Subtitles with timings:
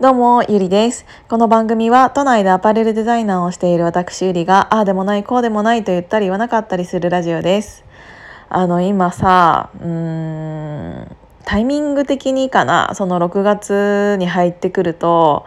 [0.00, 1.04] どうも、ゆりです。
[1.28, 7.84] この番組は都内でアパレルデザイナーをしている私ゆりが、ああでもない、こうでもないと言ったり言わなかったりするラジオです。
[8.48, 15.44] あの、今さ、うーん、タイミング的にかな、その6月に入ってくると、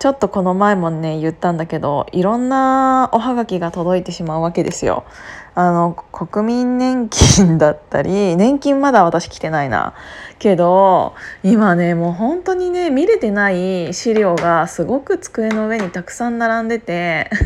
[0.00, 5.04] ちょっとこの前もね言ったんだけどいろんなおはがきが届いてしまうわけですよ。
[5.54, 9.94] あの国民年金だったり 年金まだ私来てないな。
[10.38, 11.14] けど
[11.44, 17.30] 今ねもう本当にね見れてない資料がすごく机の上にたくさん並んでて。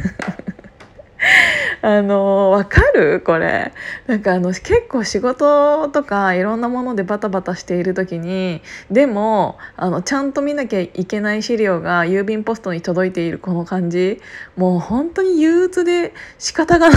[1.82, 3.22] あのわかる？
[3.24, 3.72] これ。
[4.06, 14.20] なんかあの結構仕事とかいろんなものでバタバタしている時にでもあのちゃんと見なきゃいけない資料が郵便ポストに届いているこの感じ。
[14.56, 16.96] もう本当に憂鬱で仕方がな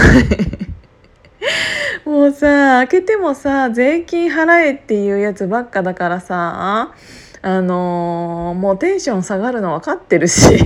[2.04, 6.92] もうさ開けてもさ税金払えっていうやつばっかだからさ
[7.42, 10.58] あのもうテンション下がるの分かってるし。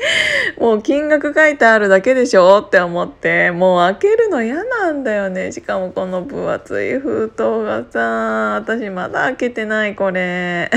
[0.58, 3.50] もう金額書いてあるだけでしょって思って。
[3.50, 5.52] もう開けるの嫌なんだよね。
[5.52, 10.70] しかもこの分厚い封筒がさ私まだ開けてないこれ。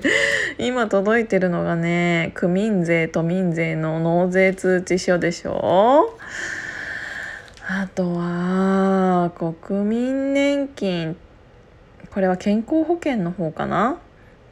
[0.58, 6.16] 今届いてるのがね区民税都民税の納税通知書でしょ。
[7.68, 11.16] あとは国民年金。
[12.12, 13.98] これは健康保険の方かな？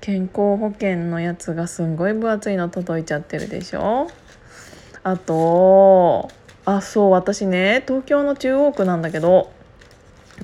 [0.01, 4.09] 健康保険のやつがすんごい分厚いの届いちゃってるでしょ？
[5.05, 6.29] あと
[6.65, 9.53] あそう私ね東京の中央区なんだけど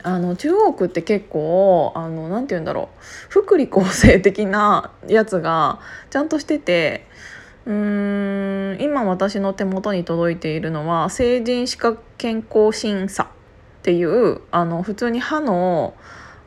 [0.05, 3.03] あの中央区って結構あのなて言うんだろう。
[3.31, 7.05] 福利厚生的なやつがちゃんとしてて
[7.67, 13.27] うーん今私の手元に届いているのは成人歯科健康審査っ
[13.83, 15.95] ていうあの普通に歯の、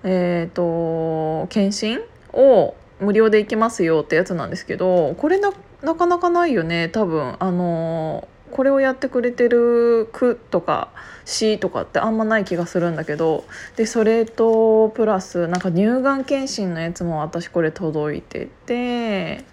[0.04, 2.00] えーと検診
[2.32, 7.36] を無料で行きますよってやつなんですけどこれななかなかないよね多分。
[7.40, 10.90] あのこれをやってくれてる区とか
[11.26, 19.44] 市とかってあんまない気がするんだけどでそれとプラスなんか乳がん検診のやつも私これ届いてて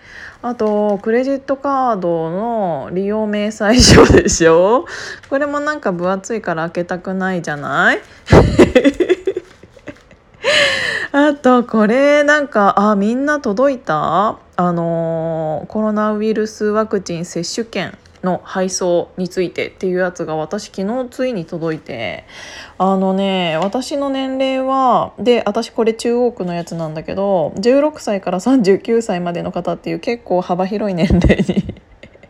[0.42, 4.86] あとクレジットカードの利用明細書でしょ？
[5.28, 8.00] これもなんか分厚いから開けたくないじゃない？
[11.12, 14.38] あとこれなんかあみんな届いた？
[14.56, 17.96] あのコロナウイルスワクチン接種券。
[18.22, 22.24] の配送についてっていうやつが私昨日ついに届いて
[22.78, 31.74] あのね私の年齢はで私これ中央区のやつなんだけど16歳から39歳までの方っていう結構幅広い年齢に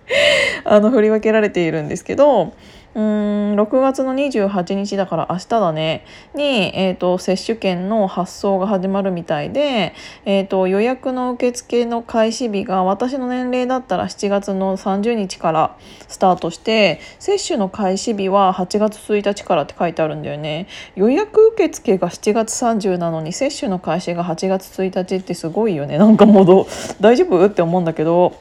[0.65, 2.53] あの振り分けられているんですけど
[2.95, 6.05] うーん6月の28日だから明日だね。
[6.35, 15.77] に、えーと、接種券の発送が始まるみたいで、えーと、予約の受付の開始日が私の年齢だったら7月の30日から
[16.09, 20.67] スタートして接種の開始日は8月1日からって書いてあるんだよね。
[20.97, 25.99] 予約受付が7月30なのに接種の開始が8月1日ってすごいよね。
[25.99, 26.67] なんかもう
[27.01, 27.47] 大丈夫？
[27.47, 28.35] って思うんだけど。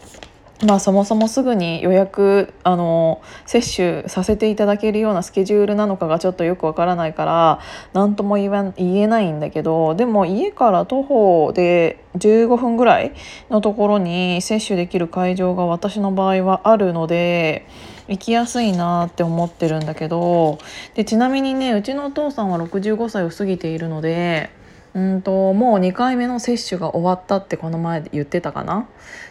[0.66, 7.60] まあ、そもそもすぐに予約あの接種させていただけるようなスケジュールなのかがちょっとよくわからないから
[7.94, 8.52] 何とも言
[8.98, 13.14] えないんだけどでも家から徒歩で15分ぐらい
[13.50, 17.66] のところに接種できる会場が私の場合はあるので。
[18.10, 20.58] 行きやすいなって思ってるんだけど
[20.96, 24.50] でちなみにねうちのお父さんは65歳を過ぎているので
[24.94, 28.88] うんともう2回目の接種が終わったってこの前言ってたかな？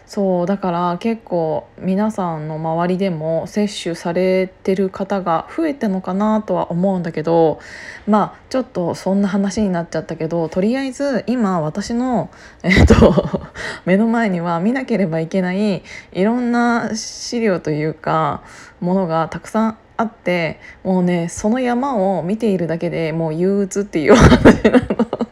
[0.06, 7.60] そうだから結構皆さんの周りでも接種されてる方が増えてのかなとは思うんだけど
[8.06, 12.30] まあちょっとそんな話になっちゃったけどとりあえず今私の、
[12.62, 13.40] えっと、
[13.84, 15.82] 目の前には見なければいけない
[16.12, 18.42] いろんな資料というか
[18.80, 25.27] ものがたくさんあってもうねその山を見ているだけでもう憂鬱っていう話なの。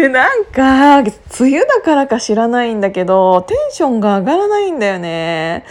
[0.00, 5.66] でなんか梅雨だからか知らないんだけどテンションが上がらないんだよね。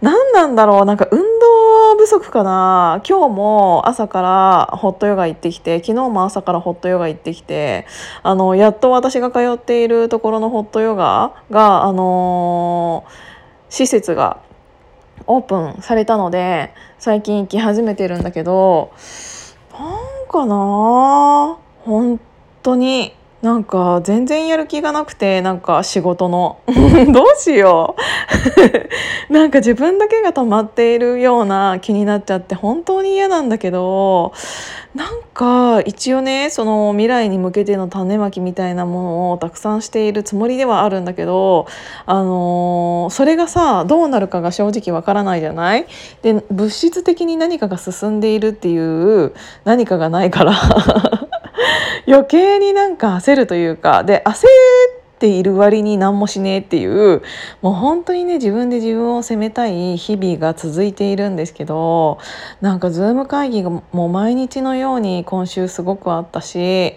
[0.00, 0.84] 何なんだろう。
[0.84, 3.00] なんか運動不足かな。
[3.08, 7.86] 今日も朝からホットヨガ行ってきて昨日も朝からホットヨガ行ってきて
[8.24, 14.40] あのやっと私が通っているところのホットヨガがあのー、施設が
[15.28, 18.92] オープンされたので最近行き始めてるんだけど
[19.72, 22.20] なんかな本
[22.64, 26.58] 当になんか全然やる気がなくてなんか仕事の。
[26.66, 27.94] どうしよ
[29.28, 29.32] う。
[29.32, 34.32] なんか自分だけが止まっているような気になっちゃって本当に嫌なんだけど
[34.94, 41.66] なんか一応ねその未来に向けての種まきみたいなものをたくさんしているつもりではあるんだけど
[42.06, 45.86] あのー、それがさどうなるかが正直わからないじゃない？
[46.22, 48.78] で物質的に何かが進んでいるってい
[49.24, 49.32] う
[49.64, 50.54] 何かがないから。
[52.06, 57.22] 余計になんか焦るというかで焦っている割に何もしねえっていう
[57.60, 62.18] もう本当にね自分で自分を責めたい日々が続いているんですけど
[62.60, 66.94] なんかズーム会議がもう毎日のように今週すごくあったし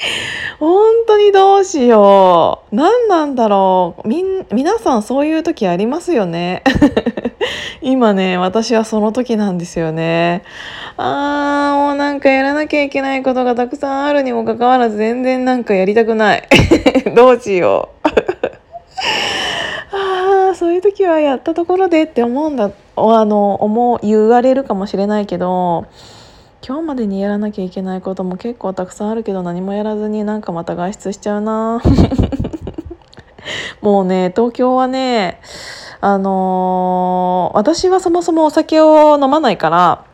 [0.58, 2.74] 本当にどうしよう。
[2.74, 4.08] 何なんだろう。
[4.08, 6.62] みん皆さんそういう時ありますよね。
[7.82, 10.42] 今ね私はその時なんですよね。
[10.96, 16.48] あーもうなんかやらなきゃいけないことがたくさんあるにもかかわらず全然なんかやりたくない。
[17.14, 18.08] どうしよう。
[19.92, 25.86] あーそういう時はやったところでって思うんだあの思う言われるかもしれないけど
[26.70, 31.82] 今日までにやらなきゃいけないことも結構たくさんあるけど何もやらずになんかまた外出しちゃうな。
[33.82, 35.40] もうね東京はね
[36.00, 40.04] あのー、私はそもそもお酒を飲まないから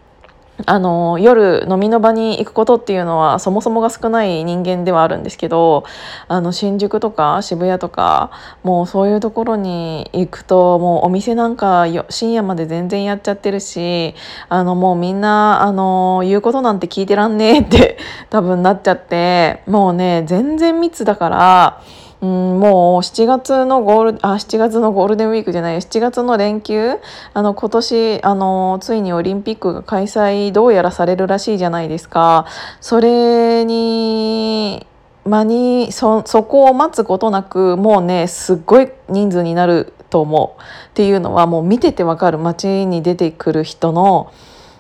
[0.65, 5.85] あの夜飲みの場に行くことっていうのはそもそもが少ない人間ではあるんですけど
[6.29, 8.31] あの新宿とか渋谷とか
[8.63, 14.15] もうそういうところに行くともうお店なんか深夜まで全然やっちゃってるし
[14.49, 17.99] あのもうみんなあの言うことなんて聞いてらんねえって
[18.31, 21.83] 多分なっちゃってもうね全然密だから。
[22.23, 26.99] うん、もう7月のゴールあ7月のゴールデンウィークじゃない7月の連休？
[27.35, 32.47] あの今年あのついにオリンピックが開催どうやらされるらしいじゃないですか。
[32.81, 34.87] それに
[35.25, 42.39] 間にそそこを待つことなくもうねすっごい人数になると思うっていうのはもう見ててわかる。
[42.39, 44.33] 街に出てくる人の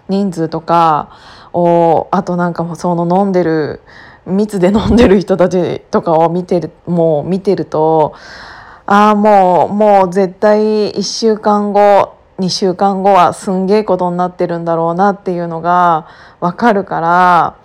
[0.08, 1.10] 人数とか
[1.52, 3.80] をあとなんかもその飲んでる
[4.26, 8.14] 密で飲んでる人たちとかを見てるもう見てると
[8.84, 16.08] ああもうもう絶対1週間後2週間後はすんげえことになってるんだろうなっていうのが
[16.40, 17.56] 分かるから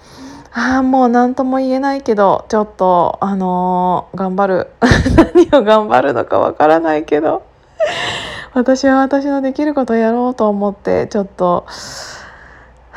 [0.53, 4.67] ああもう何とも言えないけどちょっとあのー、頑張る
[5.33, 7.43] 何を頑張るのか分からないけど
[8.53, 11.65] 私は私のできることをやろうと思ってちょっと。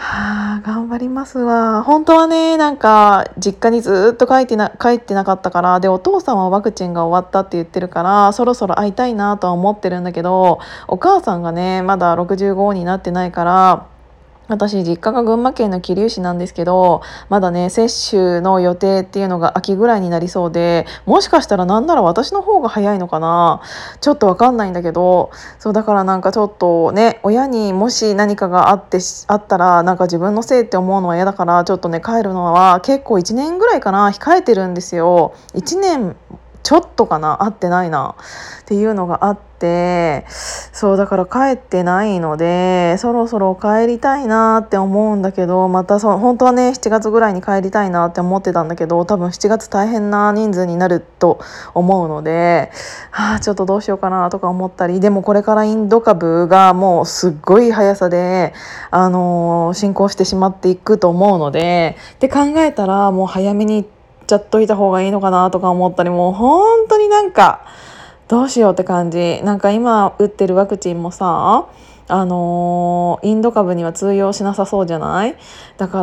[0.07, 1.83] はあ、頑張りますわ。
[1.83, 13.87] 本当はね、なんか、実家にずっと帰ってな、帰ってなかったから、で、お父さんはワクチンが終わったって言ってるから、そろそろ会いたいなとは思ってるんだけど、お母さんがね、まだ65になってないから、
[14.47, 23.63] 私実家が群馬県の桐生市なんですけどまだね接種の予定っていうのが秋ぐらいになりそうでもしかしたらなんなら私の方が早いのかな
[24.01, 28.99] ちょっとわかんないんだけどそうだからなんかちょっとね親にもし何かがあって
[29.29, 35.35] あったらなんか自分のせいって思うのは嫌だからちょっとね帰るのは結構1年ぐらいかな控えてるんですよ。
[35.55, 36.17] 1年
[36.63, 38.17] ちょっとかな会ってないな
[38.63, 39.54] っていうのがあって
[40.73, 51.41] そうだから帰ってないのでそろそろ帰りたいなって思うんだけどまたそ本当はね7月ぐらいに帰りたいなって思ってたんだけど多分7月大変な人数になると
[51.75, 52.71] 思うので、
[53.11, 58.55] はあ、ちょっとどうしようかなとか思ったりでもこれからインド株がもうすっごい速さで、
[58.91, 63.85] あのー、進行してしまっていくと思うのでって考えたらもう早めに
[64.27, 67.65] ちゃっといた方がいいのかなとか思ったりもう本当になんか
[68.29, 69.41] どうしようって感じ。
[69.45, 71.69] なんか今打ってるワクチンもさ
[72.09, 75.37] あのー、インド株には通用しなさそうじゃない？
[75.79, 76.03] だか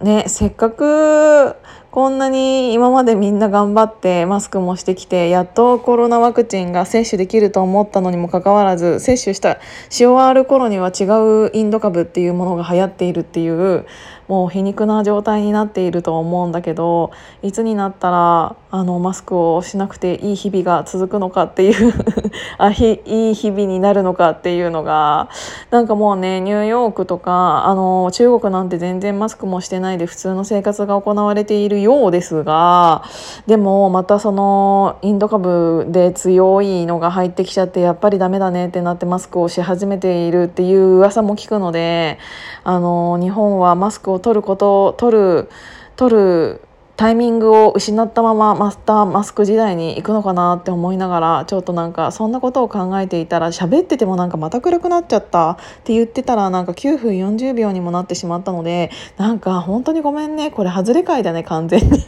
[0.00, 1.56] らねせっかく
[1.90, 13.86] こんなに今までみんな頑張ってマスクもしてきてやっとコロナワクチンが接種できると思ったのにもかかわらず接種したし終わる頃には違うインド株っていうものが流行っているっていう
[14.28, 21.92] もう皮肉な状態になっていると思うんだけどいつになったらあのマスクをしなくていい日々が続くのかっていう
[22.58, 25.28] あひいい日々になるのかっていうのが
[25.70, 33.02] なんかもうねニューヨークとかあの中国なんて全然マスクもしてないで普通の生活が行われているようですが
[33.46, 42.18] でもまたそのインド株で強いのが入ってきちゃってやっぱりダメだねってなってマスクをし始めているっていう噂も聞くので
[42.64, 45.48] あの日本はマスクを取ること取る
[45.96, 46.60] 取る
[46.96, 62.02] タイミングを失ったままマスターマスク時代に行くのかなって思いながらちょっとなんかそんなことを考えていたら喋っててもなんかまた暗くなっちゃったって言ってたらなんか9分40秒にもなってしまったのでなんか本当にごめんねこれ外れ回だね完全に。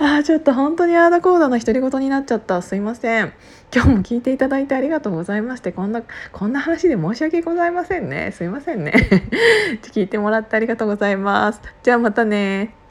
[0.00, 2.60] ああちょっと本当にアーダコーダの独り言になっちゃった。
[2.62, 3.32] すいません。
[3.74, 8.32] 今日も聞いていただいてありがとうございましてこんなこんな話で申し訳ございませんね。
[8.32, 8.92] すいませんね。
[9.82, 11.60] 聞いてもらってありがとうございます。
[11.82, 12.83] じゃあまたね。